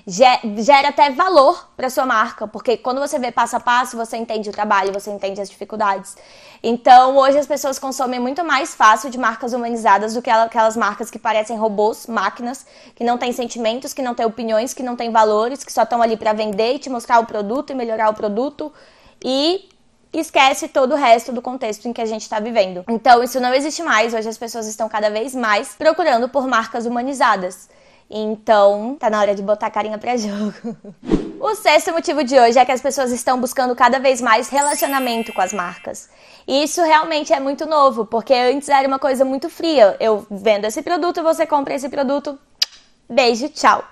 gera 0.09 0.89
até 0.89 1.11
valor 1.11 1.69
para 1.77 1.91
sua 1.91 2.07
marca, 2.07 2.49
porque 2.49 2.79
quando 2.79 2.99
você 2.99 3.19
vê 3.19 3.31
passo 3.31 3.57
a 3.57 3.61
passo, 3.61 3.95
você 3.95 4.17
entende 4.17 4.49
o 4.49 4.53
trabalho, 4.53 4.91
você 4.91 5.11
entende 5.11 5.39
as 5.39 5.51
dificuldades. 5.51 6.17
Então, 6.63 7.15
hoje 7.19 7.39
as 7.39 7.47
pessoas 7.47 7.79
consomem 7.79 8.19
muito 8.19 8.43
mais 8.43 8.75
fácil 8.75 9.11
de 9.11 9.19
marcas 9.19 9.53
humanizadas 9.53 10.15
do 10.15 10.23
que 10.23 10.31
aquelas 10.31 10.77
marcas 10.79 11.11
que 11.11 11.19
parecem 11.19 11.59
robôs, 11.59 12.07
máquinas, 12.07 12.67
que 12.95 13.05
não 13.05 13.19
têm 13.19 13.33
sentimentos, 13.33 13.93
que 13.93 14.01
não 14.01 14.15
têm 14.15 14.25
opiniões, 14.25 14.73
que 14.73 14.83
não 14.83 14.97
têm 14.97 15.13
valores, 15.13 15.63
que 15.63 15.73
só 15.73 15.83
estão 15.83 16.01
ali 16.01 16.17
para 16.17 16.33
vender 16.33 16.75
e 16.75 16.79
te 16.79 16.89
mostrar 16.89 17.21
o 17.21 17.27
produto 17.27 17.71
e 17.71 17.75
melhorar 17.75 18.09
o 18.09 18.15
produto 18.15 18.73
e 19.23 19.69
esquece 20.11 20.69
todo 20.69 20.93
o 20.93 20.97
resto 20.97 21.33
do 21.33 21.43
contexto 21.43 21.87
em 21.87 21.93
que 21.93 22.01
a 22.01 22.07
gente 22.07 22.23
está 22.23 22.41
vivendo. 22.41 22.83
Então, 22.89 23.23
isso 23.23 23.39
não 23.39 23.53
existe 23.53 23.83
mais. 23.83 24.15
Hoje 24.15 24.29
as 24.29 24.39
pessoas 24.39 24.67
estão 24.67 24.89
cada 24.89 25.11
vez 25.11 25.35
mais 25.35 25.75
procurando 25.75 26.31
por 26.31 26.49
marcas 26.49 26.87
humanizadas. 26.87 27.69
Então, 28.11 28.97
tá 28.99 29.11
na 29.11 29.21
hora 29.21 29.35
de 29.35 29.43
botar 29.43 29.67
a 29.67 29.71
carinha 29.71 29.99
pra 29.99 30.17
jogo. 30.17 30.55
O 31.41 31.55
sexto 31.55 31.93
motivo 31.93 32.25
de 32.25 32.37
hoje 32.37 32.59
é 32.59 32.65
que 32.65 32.73
as 32.73 32.81
pessoas 32.81 33.13
estão 33.13 33.41
buscando 33.41 33.75
cada 33.77 34.01
vez 34.01 34.21
mais 34.21 34.49
relacionamento 34.49 35.33
com 35.33 35.41
as 35.41 35.53
marcas. 35.53 36.09
E 36.49 36.65
isso 36.65 36.83
realmente 36.83 37.33
é 37.33 37.39
muito 37.39 37.65
novo, 37.65 38.05
porque 38.05 38.35
antes 38.35 38.69
era 38.69 38.89
uma 38.89 38.99
coisa 38.99 39.25
muito 39.25 39.49
fria. 39.49 39.97
Eu 40.01 40.27
vendo 40.29 40.65
esse 40.65 40.83
produto, 40.83 41.23
você 41.23 41.47
compra 41.47 41.75
esse 41.75 41.89
produto, 41.89 42.37
beijo, 43.09 43.49
tchau. 43.51 43.85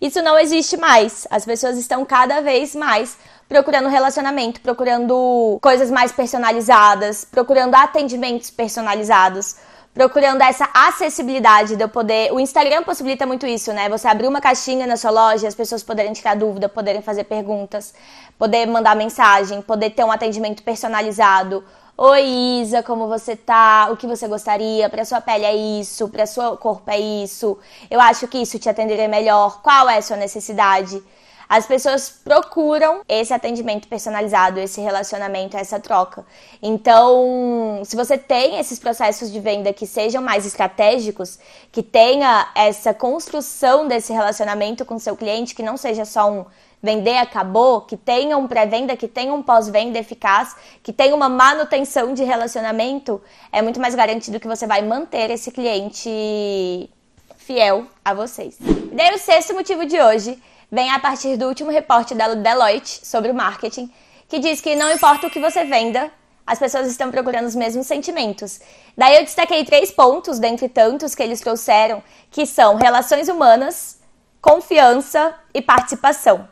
Isso 0.00 0.22
não 0.22 0.38
existe 0.38 0.76
mais. 0.76 1.26
As 1.28 1.44
pessoas 1.44 1.76
estão 1.76 2.04
cada 2.04 2.40
vez 2.40 2.72
mais 2.72 3.18
procurando 3.48 3.88
relacionamento, 3.88 4.60
procurando 4.60 5.58
coisas 5.60 5.90
mais 5.90 6.12
personalizadas, 6.12 7.24
procurando 7.24 7.74
atendimentos 7.74 8.48
personalizados 8.48 9.56
procurando 9.94 10.40
essa 10.42 10.68
acessibilidade 10.72 11.76
de 11.76 11.82
eu 11.82 11.88
poder. 11.88 12.32
O 12.32 12.40
Instagram 12.40 12.82
possibilita 12.82 13.26
muito 13.26 13.46
isso, 13.46 13.72
né? 13.72 13.88
Você 13.88 14.08
abrir 14.08 14.26
uma 14.26 14.40
caixinha 14.40 14.86
na 14.86 14.96
sua 14.96 15.10
loja, 15.10 15.46
as 15.46 15.54
pessoas 15.54 15.82
poderem 15.82 16.12
tirar 16.12 16.34
dúvida, 16.34 16.68
poderem 16.68 17.02
fazer 17.02 17.24
perguntas, 17.24 17.94
poder 18.38 18.66
mandar 18.66 18.96
mensagem, 18.96 19.60
poder 19.60 19.90
ter 19.90 20.04
um 20.04 20.10
atendimento 20.10 20.62
personalizado. 20.62 21.62
Oi, 21.96 22.22
Isa, 22.62 22.82
como 22.82 23.06
você 23.06 23.36
tá? 23.36 23.88
O 23.92 23.96
que 23.96 24.06
você 24.06 24.26
gostaria? 24.26 24.88
Para 24.88 25.04
sua 25.04 25.20
pele 25.20 25.44
é 25.44 25.54
isso, 25.54 26.08
para 26.08 26.24
seu 26.24 26.56
corpo 26.56 26.90
é 26.90 26.98
isso. 26.98 27.58
Eu 27.90 28.00
acho 28.00 28.26
que 28.28 28.38
isso 28.38 28.58
te 28.58 28.68
atenderia 28.68 29.08
melhor. 29.08 29.60
Qual 29.62 29.90
é 29.90 29.98
a 29.98 30.02
sua 30.02 30.16
necessidade? 30.16 31.02
As 31.52 31.66
pessoas 31.66 32.08
procuram 32.08 33.02
esse 33.06 33.34
atendimento 33.34 33.86
personalizado, 33.86 34.58
esse 34.58 34.80
relacionamento, 34.80 35.54
essa 35.54 35.78
troca. 35.78 36.24
Então, 36.62 37.82
se 37.84 37.94
você 37.94 38.16
tem 38.16 38.58
esses 38.58 38.78
processos 38.78 39.30
de 39.30 39.38
venda 39.38 39.70
que 39.70 39.86
sejam 39.86 40.22
mais 40.22 40.46
estratégicos, 40.46 41.38
que 41.70 41.82
tenha 41.82 42.50
essa 42.54 42.94
construção 42.94 43.86
desse 43.86 44.14
relacionamento 44.14 44.82
com 44.86 44.98
seu 44.98 45.14
cliente, 45.14 45.54
que 45.54 45.62
não 45.62 45.76
seja 45.76 46.06
só 46.06 46.32
um 46.32 46.46
vender 46.82 47.18
acabou, 47.18 47.82
que 47.82 47.98
tenha 47.98 48.38
um 48.38 48.48
pré-venda, 48.48 48.96
que 48.96 49.06
tenha 49.06 49.34
um 49.34 49.42
pós-venda 49.42 49.98
eficaz, 49.98 50.56
que 50.82 50.90
tenha 50.90 51.14
uma 51.14 51.28
manutenção 51.28 52.14
de 52.14 52.24
relacionamento, 52.24 53.20
é 53.52 53.60
muito 53.60 53.78
mais 53.78 53.94
garantido 53.94 54.40
que 54.40 54.48
você 54.48 54.66
vai 54.66 54.80
manter 54.80 55.30
esse 55.30 55.50
cliente 55.52 56.88
fiel 57.36 57.84
a 58.02 58.14
vocês. 58.14 58.56
E 58.58 58.94
daí 58.94 59.14
o 59.14 59.18
sexto 59.18 59.52
motivo 59.52 59.84
de 59.84 60.00
hoje 60.00 60.42
vem 60.72 60.90
a 60.90 60.98
partir 60.98 61.36
do 61.36 61.46
último 61.46 61.70
reporte 61.70 62.14
da 62.14 62.34
Deloitte 62.34 63.06
sobre 63.06 63.30
o 63.30 63.34
marketing, 63.34 63.92
que 64.26 64.38
diz 64.38 64.62
que 64.62 64.74
não 64.74 64.90
importa 64.90 65.26
o 65.26 65.30
que 65.30 65.38
você 65.38 65.64
venda, 65.64 66.10
as 66.46 66.58
pessoas 66.58 66.86
estão 66.86 67.10
procurando 67.10 67.46
os 67.46 67.54
mesmos 67.54 67.86
sentimentos. 67.86 68.58
Daí 68.96 69.16
eu 69.16 69.22
destaquei 69.22 69.66
três 69.66 69.90
pontos, 69.90 70.38
dentre 70.38 70.70
tantos 70.70 71.14
que 71.14 71.22
eles 71.22 71.42
trouxeram, 71.42 72.02
que 72.30 72.46
são 72.46 72.76
relações 72.76 73.28
humanas, 73.28 74.00
confiança 74.40 75.34
e 75.52 75.60
participação. 75.60 76.48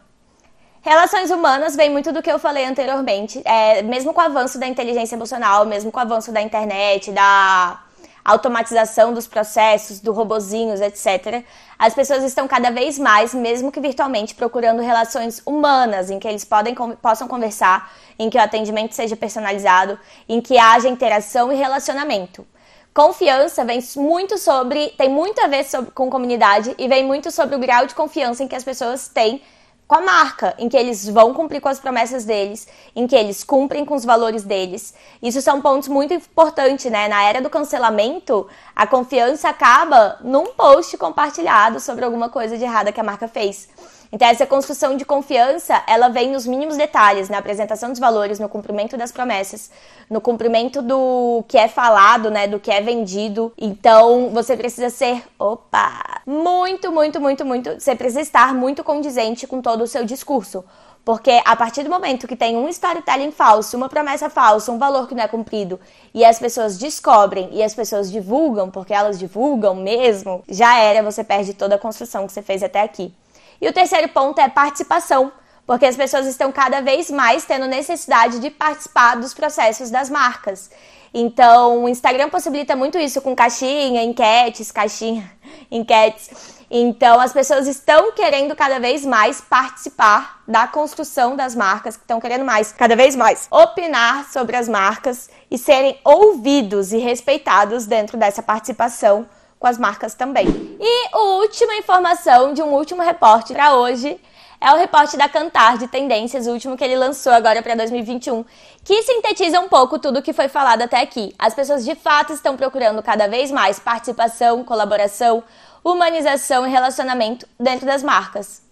Relações 0.83 1.31
humanas 1.31 1.75
vem 1.75 1.91
muito 1.91 2.12
do 2.12 2.23
que 2.23 2.31
eu 2.31 2.39
falei 2.39 2.67
anteriormente, 2.67 3.41
é, 3.45 3.83
mesmo 3.83 4.12
com 4.12 4.21
o 4.21 4.25
avanço 4.25 4.59
da 4.59 4.67
inteligência 4.67 5.15
emocional, 5.15 5.65
mesmo 5.65 5.91
com 5.91 5.99
o 5.99 6.03
avanço 6.03 6.31
da 6.31 6.41
internet, 6.41 7.11
da 7.11 7.83
automatização 8.25 9.12
dos 9.12 9.27
processos, 9.27 10.00
do 10.00 10.12
robozinhos, 10.12 10.81
etc. 10.81 11.45
As 11.79 11.95
pessoas 11.95 12.23
estão 12.23 12.47
cada 12.47 12.71
vez 12.71 12.99
mais, 12.99 13.35
mesmo 13.35 13.73
que 13.73 13.81
virtualmente, 13.81 14.35
procurando 14.35 14.83
relações 14.83 15.43
humanas, 15.45 16.11
em 16.11 16.19
que 16.19 16.29
eles 16.29 16.45
podem, 16.45 16.75
possam 16.75 17.27
conversar, 17.27 17.93
em 18.19 18.29
que 18.29 18.37
o 18.37 18.41
atendimento 18.41 18.95
seja 18.95 19.17
personalizado, 19.17 19.99
em 20.29 20.41
que 20.41 20.59
haja 20.59 20.89
interação 20.89 21.53
e 21.53 21.57
relacionamento. 21.57 22.47
Confiança 22.93 23.65
vem 23.65 23.81
muito 23.97 24.37
sobre, 24.37 24.89
tem 24.99 25.09
muito 25.09 25.41
a 25.41 25.47
ver 25.47 25.65
sobre, 25.65 25.93
com 25.93 26.11
comunidade 26.11 26.75
e 26.77 26.89
vem 26.89 27.05
muito 27.05 27.31
sobre 27.31 27.55
o 27.55 27.59
grau 27.59 27.87
de 27.87 27.95
confiança 27.95 28.43
em 28.43 28.49
que 28.49 28.57
as 28.57 28.65
pessoas 28.65 29.09
têm 29.09 29.41
com 29.90 29.97
a 29.97 30.00
marca, 30.00 30.54
em 30.56 30.68
que 30.68 30.76
eles 30.76 31.09
vão 31.09 31.35
cumprir 31.35 31.61
com 31.61 31.68
as 31.68 31.80
promessas 31.80 32.25
deles, 32.25 32.68
em 32.94 33.09
que 33.09 33.16
eles 33.16 33.42
cumprem 33.42 33.85
com 33.85 33.97
os 33.97 34.04
valores 34.04 34.44
deles. 34.44 34.94
Isso 35.20 35.42
são 35.42 35.61
pontos 35.61 35.88
muito 35.88 36.14
importantes, 36.14 36.88
né? 36.88 37.09
Na 37.09 37.25
era 37.25 37.42
do 37.42 37.50
cancelamento, 37.50 38.47
a 38.76 38.87
confiança 38.87 39.49
acaba 39.49 40.16
num 40.23 40.54
post 40.54 40.97
compartilhado 40.97 41.80
sobre 41.80 42.04
alguma 42.04 42.28
coisa 42.28 42.56
de 42.56 42.62
errada 42.62 42.92
que 42.92 43.00
a 43.00 43.02
marca 43.02 43.26
fez. 43.26 43.68
Então, 44.12 44.26
essa 44.26 44.45
construção 44.45 44.97
de 44.97 45.05
confiança, 45.05 45.85
ela 45.87 46.09
vem 46.09 46.33
nos 46.33 46.45
mínimos 46.45 46.76
detalhes, 46.76 47.29
na 47.29 47.38
apresentação 47.38 47.90
dos 47.90 48.00
valores, 48.00 48.40
no 48.40 48.49
cumprimento 48.49 48.97
das 48.97 49.12
promessas, 49.12 49.71
no 50.09 50.21
cumprimento 50.21 50.83
do 50.83 51.45
que 51.47 51.57
é 51.57 51.69
falado, 51.69 52.29
né, 52.29 52.49
do 52.49 52.59
que 52.59 52.73
é 52.73 52.81
vendido. 52.81 53.52
Então, 53.57 54.31
você 54.31 54.57
precisa 54.57 54.90
ser, 54.90 55.23
opa, 55.38 56.23
muito, 56.26 56.90
muito, 56.90 57.21
muito, 57.21 57.45
muito, 57.45 57.79
você 57.79 57.95
precisa 57.95 58.21
estar 58.21 58.52
muito 58.52 58.83
condizente 58.83 59.47
com 59.47 59.62
todo 59.62 59.85
o 59.85 59.87
seu 59.87 60.05
discurso. 60.05 60.64
Porque 61.05 61.40
a 61.45 61.55
partir 61.55 61.85
do 61.85 61.88
momento 61.88 62.26
que 62.26 62.37
tem 62.37 62.57
um 62.57 62.69
storytelling 62.69 63.31
falso, 63.31 63.76
uma 63.76 63.88
promessa 63.88 64.29
falsa, 64.29 64.73
um 64.73 64.79
valor 64.79 65.07
que 65.09 65.14
não 65.14 65.23
é 65.23 65.29
cumprido, 65.29 65.79
e 66.12 66.25
as 66.25 66.38
pessoas 66.38 66.76
descobrem 66.76 67.49
e 67.52 67.62
as 67.62 67.75
pessoas 67.75 68.11
divulgam, 68.11 68.71
porque 68.71 68.93
elas 68.93 69.19
divulgam 69.19 69.75
mesmo, 69.75 70.43
já 70.49 70.79
era, 70.79 71.00
você 71.02 71.23
perde 71.23 71.55
toda 71.55 71.76
a 71.76 71.79
construção 71.79 72.26
que 72.26 72.33
você 72.33 72.43
fez 72.43 72.62
até 72.62 72.83
aqui. 72.83 73.14
E 73.61 73.69
o 73.69 73.73
terceiro 73.73 74.09
ponto 74.09 74.40
é 74.40 74.49
participação, 74.49 75.31
porque 75.67 75.87
as 75.87 75.97
pessoas 75.97 76.26
estão 76.26 76.50
cada 76.50 76.81
vez 76.81 77.11
mais 77.11 77.45
tendo 77.45 77.67
necessidade 77.67 78.38
de 78.38 78.50
participar 78.50 79.17
dos 79.17 79.35
processos 79.35 79.90
das 79.90 80.09
marcas. 80.09 80.71
Então, 81.12 81.85
o 81.85 81.88
Instagram 81.88 82.31
possibilita 82.31 82.76
muito 82.76 82.97
isso 82.97 83.21
com 83.21 83.35
caixinha, 83.35 84.02
enquetes, 84.02 84.71
caixinha, 84.71 85.31
enquetes. 85.71 86.31
Então, 86.71 87.21
as 87.21 87.33
pessoas 87.33 87.67
estão 87.67 88.12
querendo 88.12 88.55
cada 88.55 88.79
vez 88.79 89.05
mais 89.05 89.40
participar 89.40 90.40
da 90.47 90.69
construção 90.69 91.35
das 91.35 91.55
marcas, 91.55 91.97
estão 91.97 92.21
querendo 92.21 92.45
mais, 92.45 92.73
cada 92.73 92.95
vez 92.95 93.17
mais, 93.17 93.49
opinar 93.50 94.31
sobre 94.33 94.57
as 94.57 94.69
marcas 94.69 95.29
e 95.50 95.59
serem 95.59 95.99
ouvidos 96.05 96.93
e 96.93 96.99
respeitados 96.99 97.87
dentro 97.87 98.17
dessa 98.17 98.40
participação 98.40 99.26
com 99.61 99.67
as 99.67 99.79
marcas 99.79 100.14
também. 100.14 100.49
E 100.81 101.09
a 101.12 101.19
última 101.19 101.75
informação 101.75 102.55
de 102.55 102.62
um 102.62 102.73
último 102.73 103.02
reporte 103.02 103.52
para 103.52 103.76
hoje 103.76 104.19
é 104.59 104.73
o 104.73 104.76
reporte 104.76 105.19
da 105.19 105.29
Cantar 105.29 105.76
de 105.76 105.87
Tendências, 105.87 106.47
o 106.47 106.52
último 106.52 106.76
que 106.76 106.85
ele 106.85 106.97
lançou 106.97 107.33
agora 107.33 107.62
para 107.62 107.75
2021, 107.75 108.45
que 108.83 109.02
sintetiza 109.02 109.61
um 109.61 109.69
pouco 109.69 109.99
tudo 109.99 110.19
o 110.19 110.23
que 110.23 110.33
foi 110.33 110.49
falado 110.49 110.83
até 110.83 111.00
aqui. 111.00 111.35
As 111.38 111.55
pessoas 111.55 111.85
de 111.85 111.95
fato 111.95 112.33
estão 112.33 112.57
procurando 112.57 113.02
cada 113.02 113.29
vez 113.29 113.50
mais 113.50 113.79
participação, 113.79 114.64
colaboração, 114.64 115.45
humanização 115.83 116.67
e 116.67 116.71
relacionamento 116.71 117.47
dentro 117.59 117.87
das 117.87 118.03
marcas. 118.03 118.63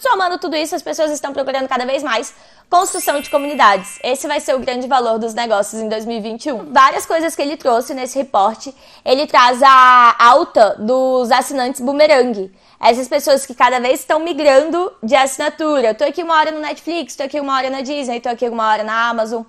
Somando 0.00 0.38
tudo 0.38 0.56
isso, 0.56 0.74
as 0.74 0.82
pessoas 0.82 1.10
estão 1.10 1.32
procurando 1.32 1.68
cada 1.68 1.86
vez 1.86 2.02
mais 2.02 2.34
construção 2.68 3.20
de 3.20 3.30
comunidades. 3.30 3.98
Esse 4.02 4.26
vai 4.26 4.40
ser 4.40 4.54
o 4.54 4.58
grande 4.58 4.88
valor 4.88 5.18
dos 5.18 5.32
negócios 5.34 5.80
em 5.80 5.88
2021. 5.88 6.72
Várias 6.72 7.06
coisas 7.06 7.36
que 7.36 7.42
ele 7.42 7.56
trouxe 7.56 7.94
nesse 7.94 8.18
reporte. 8.18 8.74
Ele 9.04 9.26
traz 9.26 9.62
a 9.62 10.16
alta 10.18 10.74
dos 10.78 11.30
assinantes 11.30 11.80
boomerang. 11.80 12.52
Essas 12.80 13.08
pessoas 13.08 13.46
que 13.46 13.54
cada 13.54 13.78
vez 13.80 14.00
estão 14.00 14.18
migrando 14.18 14.92
de 15.02 15.14
assinatura. 15.14 15.94
Tô 15.94 16.04
aqui 16.04 16.22
uma 16.22 16.36
hora 16.36 16.50
no 16.50 16.60
Netflix, 16.60 17.16
tô 17.16 17.22
aqui 17.22 17.40
uma 17.40 17.56
hora 17.56 17.70
na 17.70 17.80
Disney, 17.80 18.20
tô 18.20 18.28
aqui 18.28 18.48
uma 18.48 18.68
hora 18.68 18.82
na 18.82 19.08
Amazon. 19.08 19.44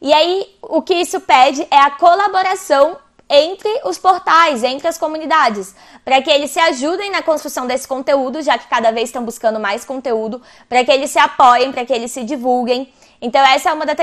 E 0.00 0.12
aí, 0.12 0.46
o 0.62 0.82
que 0.82 0.94
isso 0.94 1.20
pede 1.20 1.66
é 1.70 1.78
a 1.78 1.90
colaboração 1.90 2.98
entre 3.28 3.80
os 3.84 3.98
portais, 3.98 4.62
entre 4.62 4.86
as 4.86 4.98
comunidades, 4.98 5.74
para 6.04 6.20
que 6.20 6.30
eles 6.30 6.50
se 6.50 6.60
ajudem 6.60 7.10
na 7.10 7.22
construção 7.22 7.66
desse 7.66 7.88
conteúdo, 7.88 8.42
já 8.42 8.58
que 8.58 8.68
cada 8.68 8.90
vez 8.92 9.08
estão 9.08 9.24
buscando 9.24 9.58
mais 9.58 9.84
conteúdo, 9.84 10.42
para 10.68 10.84
que 10.84 10.92
eles 10.92 11.10
se 11.10 11.18
apoiem, 11.18 11.72
para 11.72 11.84
que 11.84 11.92
eles 11.92 12.10
se 12.10 12.22
divulguem. 12.22 12.92
Então 13.20 13.44
essa 13.46 13.70
é 13.70 13.72
uma, 13.72 13.86
da 13.86 13.94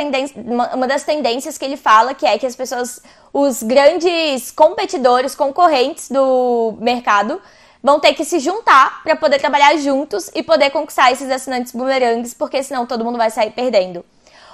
uma 0.73 0.87
das 0.87 1.03
tendências 1.03 1.57
que 1.57 1.63
ele 1.63 1.77
fala, 1.77 2.13
que 2.15 2.25
é 2.25 2.37
que 2.39 2.45
as 2.45 2.55
pessoas, 2.55 2.99
os 3.31 3.61
grandes 3.61 4.51
competidores, 4.51 5.35
concorrentes 5.35 6.09
do 6.09 6.75
mercado, 6.79 7.39
vão 7.83 7.99
ter 7.99 8.13
que 8.13 8.25
se 8.25 8.39
juntar 8.39 9.03
para 9.03 9.15
poder 9.15 9.39
trabalhar 9.39 9.75
juntos 9.77 10.31
e 10.33 10.41
poder 10.41 10.71
conquistar 10.71 11.11
esses 11.11 11.29
assinantes 11.29 11.71
bumerangues, 11.71 12.33
porque 12.33 12.63
senão 12.63 12.85
todo 12.85 13.05
mundo 13.05 13.17
vai 13.17 13.29
sair 13.29 13.51
perdendo. 13.51 14.03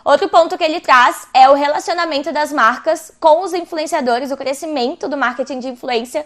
Outro 0.07 0.29
ponto 0.29 0.57
que 0.57 0.63
ele 0.63 0.79
traz 0.79 1.27
é 1.33 1.49
o 1.49 1.53
relacionamento 1.53 2.31
das 2.31 2.49
marcas 2.53 3.11
com 3.19 3.41
os 3.41 3.53
influenciadores, 3.53 4.31
o 4.31 4.37
crescimento 4.37 5.09
do 5.09 5.17
marketing 5.17 5.59
de 5.59 5.67
influência 5.67 6.25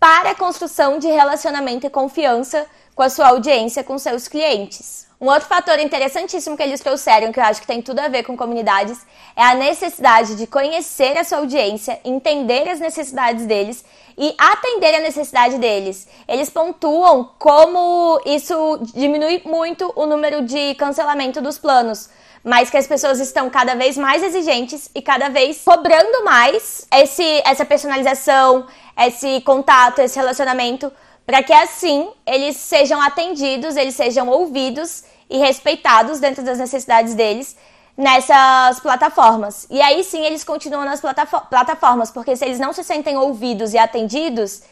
para 0.00 0.30
a 0.30 0.34
construção 0.34 0.98
de 0.98 1.06
relacionamento 1.06 1.86
e 1.86 1.90
confiança 1.90 2.66
com 2.92 3.04
a 3.04 3.08
sua 3.08 3.28
audiência, 3.28 3.84
com 3.84 3.96
seus 3.98 4.26
clientes. 4.26 5.06
Um 5.20 5.28
outro 5.28 5.46
fator 5.46 5.78
interessantíssimo 5.78 6.56
que 6.56 6.62
eles 6.64 6.80
trouxeram, 6.80 7.30
que 7.30 7.38
eu 7.38 7.44
acho 7.44 7.60
que 7.60 7.68
tem 7.68 7.80
tudo 7.80 8.00
a 8.00 8.08
ver 8.08 8.24
com 8.24 8.36
comunidades, 8.36 8.98
é 9.36 9.44
a 9.44 9.54
necessidade 9.54 10.34
de 10.34 10.48
conhecer 10.48 11.16
a 11.16 11.22
sua 11.22 11.38
audiência, 11.38 12.00
entender 12.04 12.68
as 12.68 12.80
necessidades 12.80 13.46
deles 13.46 13.84
e 14.18 14.34
atender 14.36 14.96
a 14.96 15.00
necessidade 15.00 15.56
deles. 15.58 16.08
Eles 16.26 16.50
pontuam 16.50 17.30
como 17.38 18.20
isso 18.26 18.80
diminui 18.92 19.40
muito 19.44 19.92
o 19.94 20.04
número 20.04 20.42
de 20.42 20.74
cancelamento 20.74 21.40
dos 21.40 21.58
planos 21.58 22.10
mas 22.42 22.70
que 22.70 22.76
as 22.76 22.86
pessoas 22.86 23.20
estão 23.20 23.50
cada 23.50 23.74
vez 23.74 23.96
mais 23.96 24.22
exigentes 24.22 24.90
e 24.94 25.02
cada 25.02 25.28
vez 25.28 25.62
cobrando 25.64 26.24
mais 26.24 26.86
esse, 26.92 27.42
essa 27.44 27.64
personalização, 27.64 28.66
esse 28.96 29.40
contato, 29.42 30.00
esse 30.00 30.18
relacionamento, 30.18 30.90
para 31.26 31.42
que 31.42 31.52
assim 31.52 32.10
eles 32.26 32.56
sejam 32.56 33.00
atendidos, 33.00 33.76
eles 33.76 33.94
sejam 33.94 34.28
ouvidos 34.28 35.04
e 35.28 35.38
respeitados 35.38 36.18
dentro 36.18 36.42
das 36.42 36.58
necessidades 36.58 37.14
deles 37.14 37.56
nessas 37.96 38.80
plataformas. 38.80 39.66
E 39.68 39.80
aí 39.82 40.02
sim 40.02 40.24
eles 40.24 40.42
continuam 40.42 40.84
nas 40.84 41.00
plataformas, 41.00 42.10
porque 42.10 42.34
se 42.34 42.44
eles 42.44 42.58
não 42.58 42.72
se 42.72 42.82
sentem 42.82 43.18
ouvidos 43.18 43.74
e 43.74 43.78
atendidos, 43.78 44.62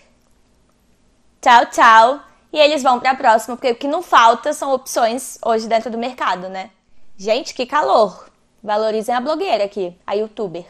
tchau, 1.40 1.66
tchau, 1.66 2.20
e 2.50 2.58
eles 2.58 2.82
vão 2.82 2.98
para 2.98 3.10
a 3.10 3.14
próxima, 3.14 3.56
porque 3.56 3.72
o 3.72 3.76
que 3.76 3.86
não 3.86 4.02
falta 4.02 4.54
são 4.54 4.72
opções 4.72 5.38
hoje 5.44 5.68
dentro 5.68 5.90
do 5.90 5.98
mercado, 5.98 6.48
né? 6.48 6.70
Gente, 7.20 7.52
que 7.52 7.66
calor! 7.66 8.30
Valorizem 8.62 9.12
a 9.12 9.20
blogueira 9.20 9.64
aqui, 9.64 9.92
a 10.06 10.12
youtuber, 10.12 10.64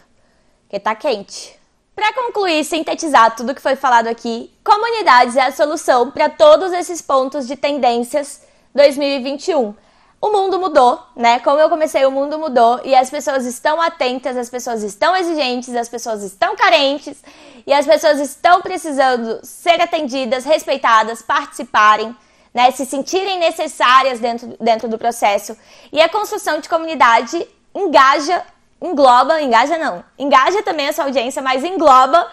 que 0.67 0.81
tá 0.81 0.95
quente. 0.95 1.55
Para 1.95 2.14
concluir 2.14 2.61
e 2.61 2.64
sintetizar 2.64 3.37
tudo 3.37 3.55
que 3.55 3.61
foi 3.61 3.76
falado 3.76 4.07
aqui, 4.07 4.50
comunidades 4.64 5.37
é 5.37 5.43
a 5.43 5.52
solução 5.52 6.11
para 6.11 6.31
todos 6.31 6.73
esses 6.73 7.02
pontos 7.02 7.47
de 7.47 7.55
tendências 7.55 8.40
2021. 8.75 9.75
O 10.23 10.31
mundo 10.31 10.59
mudou, 10.59 10.99
né? 11.14 11.38
Como 11.40 11.61
eu 11.61 11.69
comecei, 11.69 12.07
o 12.07 12.11
mundo 12.11 12.38
mudou 12.38 12.81
e 12.83 12.95
as 12.95 13.11
pessoas 13.11 13.45
estão 13.45 13.78
atentas, 13.78 14.35
as 14.35 14.49
pessoas 14.49 14.83
estão 14.83 15.14
exigentes, 15.14 15.76
as 15.76 15.90
pessoas 15.90 16.23
estão 16.23 16.57
carentes 16.57 17.23
e 17.67 17.75
as 17.75 17.85
pessoas 17.85 18.21
estão 18.21 18.62
precisando 18.62 19.38
ser 19.43 19.83
atendidas, 19.83 20.47
respeitadas, 20.47 21.21
participarem 21.21 22.17
né, 22.59 22.73
se 22.73 22.85
sentirem 22.85 23.38
necessárias 23.38 24.19
dentro, 24.19 24.57
dentro 24.61 24.88
do 24.88 24.99
processo. 24.99 25.57
E 25.93 26.03
a 26.03 26.09
construção 26.09 26.59
de 26.59 26.69
comunidade 26.69 27.47
engaja, 27.73 28.45
engloba, 28.83 29.41
engaja 29.41 29.79
não, 29.79 30.05
engaja 30.19 30.61
também 30.65 30.88
a 30.88 30.93
sua 30.93 31.05
audiência, 31.05 31.41
mas 31.41 31.62
engloba 31.62 32.29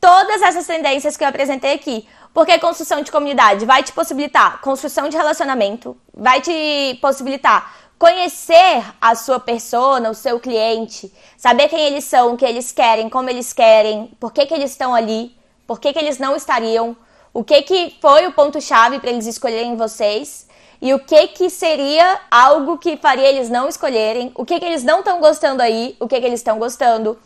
todas 0.00 0.40
essas 0.40 0.68
tendências 0.68 1.16
que 1.16 1.24
eu 1.24 1.28
apresentei 1.28 1.72
aqui. 1.72 2.08
Porque 2.32 2.56
construção 2.60 3.02
de 3.02 3.10
comunidade 3.10 3.66
vai 3.66 3.82
te 3.82 3.92
possibilitar 3.92 4.60
construção 4.60 5.08
de 5.08 5.16
relacionamento, 5.16 5.96
vai 6.14 6.40
te 6.40 6.96
possibilitar 7.02 7.74
conhecer 7.98 8.84
a 9.00 9.16
sua 9.16 9.40
persona, 9.40 10.10
o 10.10 10.14
seu 10.14 10.38
cliente, 10.38 11.12
saber 11.36 11.66
quem 11.66 11.80
eles 11.80 12.04
são, 12.04 12.34
o 12.34 12.36
que 12.36 12.44
eles 12.44 12.70
querem, 12.70 13.08
como 13.08 13.28
eles 13.28 13.52
querem, 13.52 14.12
por 14.20 14.32
que, 14.32 14.46
que 14.46 14.54
eles 14.54 14.70
estão 14.70 14.94
ali, 14.94 15.36
por 15.66 15.80
que, 15.80 15.92
que 15.92 15.98
eles 15.98 16.18
não 16.18 16.36
estariam, 16.36 16.96
o 17.38 17.44
que, 17.44 17.60
que 17.60 17.94
foi 18.00 18.26
o 18.26 18.32
ponto-chave 18.32 18.98
para 18.98 19.10
eles 19.10 19.26
escolherem 19.26 19.76
vocês. 19.76 20.46
e 20.80 20.94
o 20.94 20.98
que 20.98 21.28
que 21.28 21.50
seria 21.50 22.20
algo 22.30 22.78
que 22.78 22.96
faria 22.96 23.28
eles 23.28 23.50
não 23.50 23.68
escolherem, 23.68 24.30
o 24.34 24.44
que 24.44 24.58
que 24.58 24.64
eles 24.64 24.82
não 24.82 25.00
estão 25.00 25.20
gostando 25.20 25.62
aí, 25.62 25.96
o 26.00 26.08
que 26.08 26.18
que 26.18 26.26
eles 26.26 26.40
estão 26.40 26.58
gostando. 26.58 27.18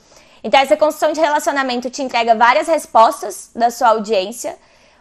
Então 0.43 0.59
essa 0.59 0.77
construção 0.77 1.13
de 1.13 1.21
relacionamento 1.21 1.91
te 1.91 2.03
entrega 2.03 2.35
várias 2.35 2.67
respostas 2.67 3.51
da 3.55 3.71
sua 3.71 3.89
audiência, 3.89 4.57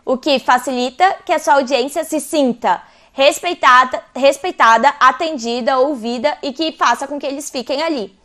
o 0.05 0.15
que 0.15 0.37
facilita 0.37 1.15
que 1.25 1.33
a 1.33 1.39
sua 1.39 1.55
audiência 1.55 2.03
se 2.03 2.19
sinta 2.19 2.81
respeitada, 3.11 4.03
respeitada, 4.15 4.93
atendida, 4.99 5.79
ouvida 5.79 6.37
e 6.43 6.53
que 6.53 6.71
faça 6.71 7.07
com 7.07 7.19
que 7.19 7.25
eles 7.25 7.49
fiquem 7.49 7.81
ali. 7.81 8.19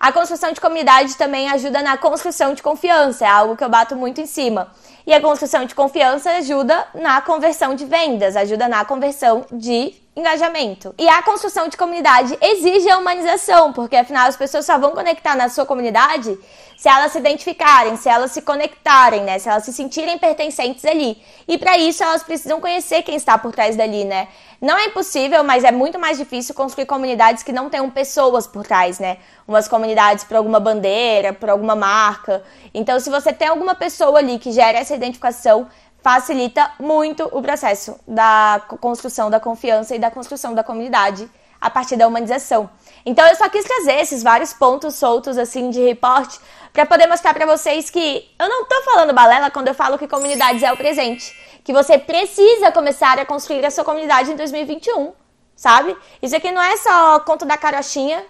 A 0.00 0.12
construção 0.12 0.52
de 0.52 0.60
comunidade 0.60 1.16
também 1.16 1.48
ajuda 1.48 1.82
na 1.82 1.96
construção 1.96 2.54
de 2.54 2.62
confiança, 2.62 3.24
é 3.24 3.28
algo 3.28 3.56
que 3.56 3.64
eu 3.64 3.68
bato 3.68 3.96
muito 3.96 4.20
em 4.20 4.26
cima. 4.26 4.70
E 5.08 5.14
a 5.14 5.22
construção 5.22 5.64
de 5.64 5.74
confiança 5.74 6.32
ajuda 6.32 6.86
na 6.92 7.18
conversão 7.22 7.74
de 7.74 7.86
vendas, 7.86 8.36
ajuda 8.36 8.68
na 8.68 8.84
conversão 8.84 9.46
de 9.50 9.94
engajamento. 10.14 10.94
E 10.98 11.08
a 11.08 11.22
construção 11.22 11.66
de 11.66 11.78
comunidade 11.78 12.36
exige 12.42 12.90
a 12.90 12.98
humanização, 12.98 13.72
porque 13.72 13.96
afinal 13.96 14.28
as 14.28 14.36
pessoas 14.36 14.66
só 14.66 14.76
vão 14.76 14.90
conectar 14.90 15.34
na 15.34 15.48
sua 15.48 15.64
comunidade 15.64 16.38
se 16.76 16.88
elas 16.88 17.10
se 17.10 17.18
identificarem, 17.18 17.96
se 17.96 18.08
elas 18.08 18.32
se 18.32 18.42
conectarem, 18.42 19.22
né? 19.22 19.38
Se 19.38 19.48
elas 19.48 19.64
se 19.64 19.72
sentirem 19.72 20.18
pertencentes 20.18 20.84
ali. 20.84 21.20
E 21.48 21.56
para 21.56 21.78
isso 21.78 22.04
elas 22.04 22.22
precisam 22.22 22.60
conhecer 22.60 23.02
quem 23.02 23.16
está 23.16 23.38
por 23.38 23.52
trás 23.52 23.76
dali, 23.76 24.04
né? 24.04 24.28
Não 24.60 24.76
é 24.76 24.86
impossível, 24.86 25.44
mas 25.44 25.62
é 25.62 25.70
muito 25.70 25.98
mais 26.00 26.18
difícil 26.18 26.54
construir 26.54 26.86
comunidades 26.86 27.44
que 27.44 27.52
não 27.52 27.70
tenham 27.70 27.88
pessoas 27.90 28.46
por 28.46 28.66
trás, 28.66 28.98
né? 28.98 29.18
Umas 29.46 29.68
comunidades 29.68 30.24
por 30.24 30.36
alguma 30.36 30.58
bandeira, 30.58 31.32
por 31.32 31.48
alguma 31.48 31.76
marca. 31.76 32.42
Então, 32.74 32.98
se 32.98 33.08
você 33.08 33.32
tem 33.32 33.48
alguma 33.48 33.76
pessoa 33.76 34.18
ali 34.18 34.38
que 34.38 34.50
gera 34.50 34.78
essa 34.78 34.94
identificação, 34.98 35.66
facilita 36.02 36.70
muito 36.78 37.28
o 37.32 37.42
processo 37.42 37.98
da 38.06 38.62
construção 38.80 39.30
da 39.30 39.40
confiança 39.40 39.94
e 39.94 39.98
da 39.98 40.10
construção 40.10 40.54
da 40.54 40.62
comunidade 40.62 41.28
a 41.60 41.68
partir 41.68 41.96
da 41.96 42.06
humanização. 42.06 42.70
Então 43.04 43.26
eu 43.26 43.34
só 43.34 43.48
quis 43.48 43.64
trazer 43.64 44.00
esses 44.00 44.22
vários 44.22 44.52
pontos 44.52 44.94
soltos 44.94 45.36
assim 45.36 45.70
de 45.70 45.80
reporte 45.80 46.38
para 46.72 46.86
poder 46.86 47.06
mostrar 47.06 47.34
para 47.34 47.46
vocês 47.46 47.90
que 47.90 48.30
eu 48.38 48.48
não 48.48 48.64
tô 48.64 48.82
falando 48.82 49.12
balela 49.12 49.50
quando 49.50 49.68
eu 49.68 49.74
falo 49.74 49.98
que 49.98 50.06
comunidades 50.06 50.62
é 50.62 50.72
o 50.72 50.76
presente, 50.76 51.34
que 51.64 51.72
você 51.72 51.98
precisa 51.98 52.70
começar 52.70 53.18
a 53.18 53.26
construir 53.26 53.64
a 53.66 53.70
sua 53.70 53.84
comunidade 53.84 54.30
em 54.30 54.36
2021, 54.36 55.12
sabe? 55.56 55.96
Isso 56.22 56.36
aqui 56.36 56.52
não 56.52 56.62
é 56.62 56.76
só 56.76 57.20
conto 57.20 57.44
da 57.44 57.56
carochinha 57.56 58.24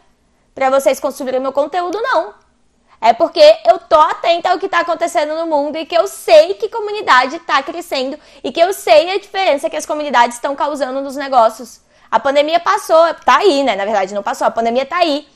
para 0.55 0.71
vocês 0.71 0.99
consumirem 0.99 1.41
meu 1.41 1.53
conteúdo 1.53 2.01
não. 2.01 2.35
É 3.01 3.13
porque 3.13 3.43
eu 3.65 3.79
tô 3.79 3.95
atenta 3.95 4.51
ao 4.51 4.59
que 4.59 4.69
tá 4.69 4.81
acontecendo 4.81 5.35
no 5.37 5.47
mundo 5.47 5.77
e 5.77 5.87
que 5.87 5.97
eu 5.97 6.09
sei 6.09 6.55
que 6.55 6.69
comunidade 6.69 7.39
tá 7.41 7.63
crescendo 7.63 8.19
e 8.43 8.51
que 8.51 8.59
eu 8.59 8.73
sei 8.73 9.11
a 9.11 9.19
diferença 9.19 9.71
que 9.71 9.77
as 9.77 9.87
comunidades 9.87 10.37
estão 10.37 10.57
causando 10.57 11.01
nos 11.01 11.15
negócios. 11.15 11.81
A 12.11 12.19
pandemia 12.19 12.59
passou, 12.59 13.15
tá 13.25 13.39
aí, 13.39 13.63
né? 13.63 13.77
Na 13.77 13.85
verdade, 13.85 14.15
não 14.15 14.23
passou, 14.23 14.47
a 14.47 14.51
pandemia 14.51 14.85
tá 14.85 14.97
aí. 14.97 15.29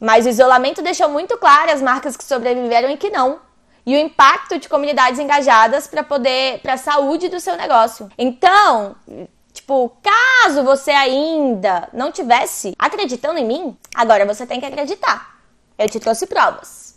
Mas 0.00 0.24
o 0.24 0.30
isolamento 0.30 0.80
deixou 0.80 1.10
muito 1.10 1.36
claro 1.36 1.70
as 1.70 1.82
marcas 1.82 2.16
que 2.16 2.24
sobreviveram 2.24 2.88
e 2.90 2.96
que 2.96 3.10
não. 3.10 3.40
E 3.84 3.94
o 3.94 3.98
impacto 3.98 4.58
de 4.58 4.68
comunidades 4.68 5.18
engajadas 5.18 5.86
para 5.86 6.02
poder, 6.02 6.60
para 6.60 6.74
a 6.74 6.78
saúde 6.78 7.28
do 7.28 7.40
seu 7.40 7.56
negócio. 7.56 8.10
Então, 8.16 8.96
tipo, 9.52 9.92
caso 10.02 10.62
você 10.62 10.90
ainda 10.90 11.88
não 11.92 12.10
tivesse 12.10 12.74
acreditando 12.78 13.38
em 13.38 13.44
mim, 13.44 13.76
agora 13.94 14.24
você 14.24 14.46
tem 14.46 14.58
que 14.58 14.66
acreditar. 14.66 15.36
Eu 15.78 15.88
te 15.88 16.00
trouxe 16.00 16.26
provas. 16.26 16.89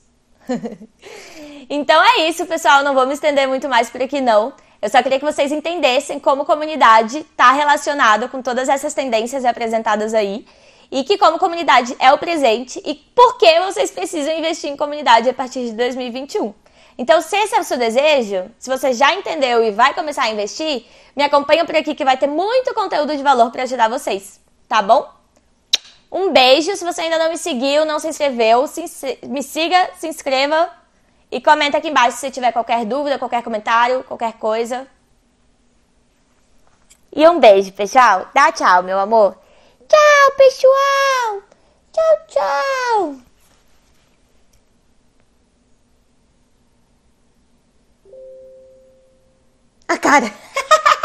então 1.70 2.04
é 2.04 2.30
isso, 2.30 2.46
pessoal. 2.46 2.84
Não 2.84 2.94
vou 2.94 3.06
me 3.06 3.14
estender 3.14 3.48
muito 3.48 3.68
mais 3.70 3.90
por 3.90 4.02
aqui, 4.02 4.22
não. 4.22 4.54
Eu 4.82 4.90
só 4.90 5.02
queria 5.02 5.20
que 5.20 5.26
vocês 5.26 5.52
entendessem 5.52 6.20
como 6.20 6.44
comunidade 6.44 7.20
está 7.20 7.52
relacionada 7.52 8.28
com 8.28 8.42
todas 8.42 8.68
essas 8.68 8.94
tendências 8.94 9.46
apresentadas 9.46 10.14
aí. 10.14 10.46
E 10.92 11.04
que 11.04 11.18
como 11.18 11.40
comunidade 11.40 11.96
é 12.00 12.12
o 12.12 12.18
presente 12.18 12.82
e 12.86 12.94
por 12.94 13.38
que 13.38 13.60
vocês 13.62 13.90
precisam 13.90 14.38
investir 14.38 14.70
em 14.70 14.78
comunidade 14.78 15.30
a 15.30 15.34
partir 15.34 15.66
de 15.66 15.72
2021. 15.74 16.54
Então, 16.98 17.22
se 17.22 17.36
esse 17.36 17.56
é 17.56 17.60
o 17.60 17.64
seu 17.64 17.78
desejo, 17.78 18.52
se 18.60 18.70
você 18.70 18.94
já 18.94 19.14
entendeu 19.16 19.64
e 19.64 19.72
vai 19.72 19.94
começar 19.94 20.24
a 20.24 20.30
investir, 20.30 20.86
me 21.16 21.24
acompanha 21.24 21.66
por 21.66 21.76
aqui 21.76 21.96
que 21.96 22.06
vai 22.06 22.18
ter 22.18 22.28
muito 22.28 22.74
conteúdo 22.74 23.16
de 23.16 23.24
valor 23.24 23.52
para 23.52 23.64
ajudar 23.64 23.90
vocês, 23.90 24.40
tá 24.68 24.82
bom? 24.82 25.23
Um 26.14 26.32
beijo, 26.32 26.76
se 26.76 26.86
você 26.86 27.02
ainda 27.02 27.18
não 27.18 27.32
me 27.32 27.38
seguiu, 27.40 27.86
não 27.86 27.98
se 27.98 28.08
inscreveu, 28.08 28.68
se, 28.68 28.86
me 29.24 29.42
siga, 29.42 29.90
se 29.98 30.08
inscreva 30.08 30.70
e 31.32 31.42
comenta 31.42 31.80
aqui 31.80 31.90
embaixo 31.90 32.18
se 32.18 32.30
tiver 32.30 32.52
qualquer 32.52 32.86
dúvida, 32.86 33.18
qualquer 33.18 33.42
comentário, 33.42 34.04
qualquer 34.04 34.34
coisa. 34.34 34.86
E 37.12 37.28
um 37.28 37.40
beijo, 37.40 37.74
pessoal. 37.74 38.28
Dá 38.32 38.52
tchau, 38.52 38.84
meu 38.84 39.00
amor. 39.00 39.36
Tchau, 39.90 40.32
pessoal. 40.38 41.42
Tchau, 41.92 42.18
tchau. 42.28 43.18
A 49.88 49.98
cara. 49.98 50.32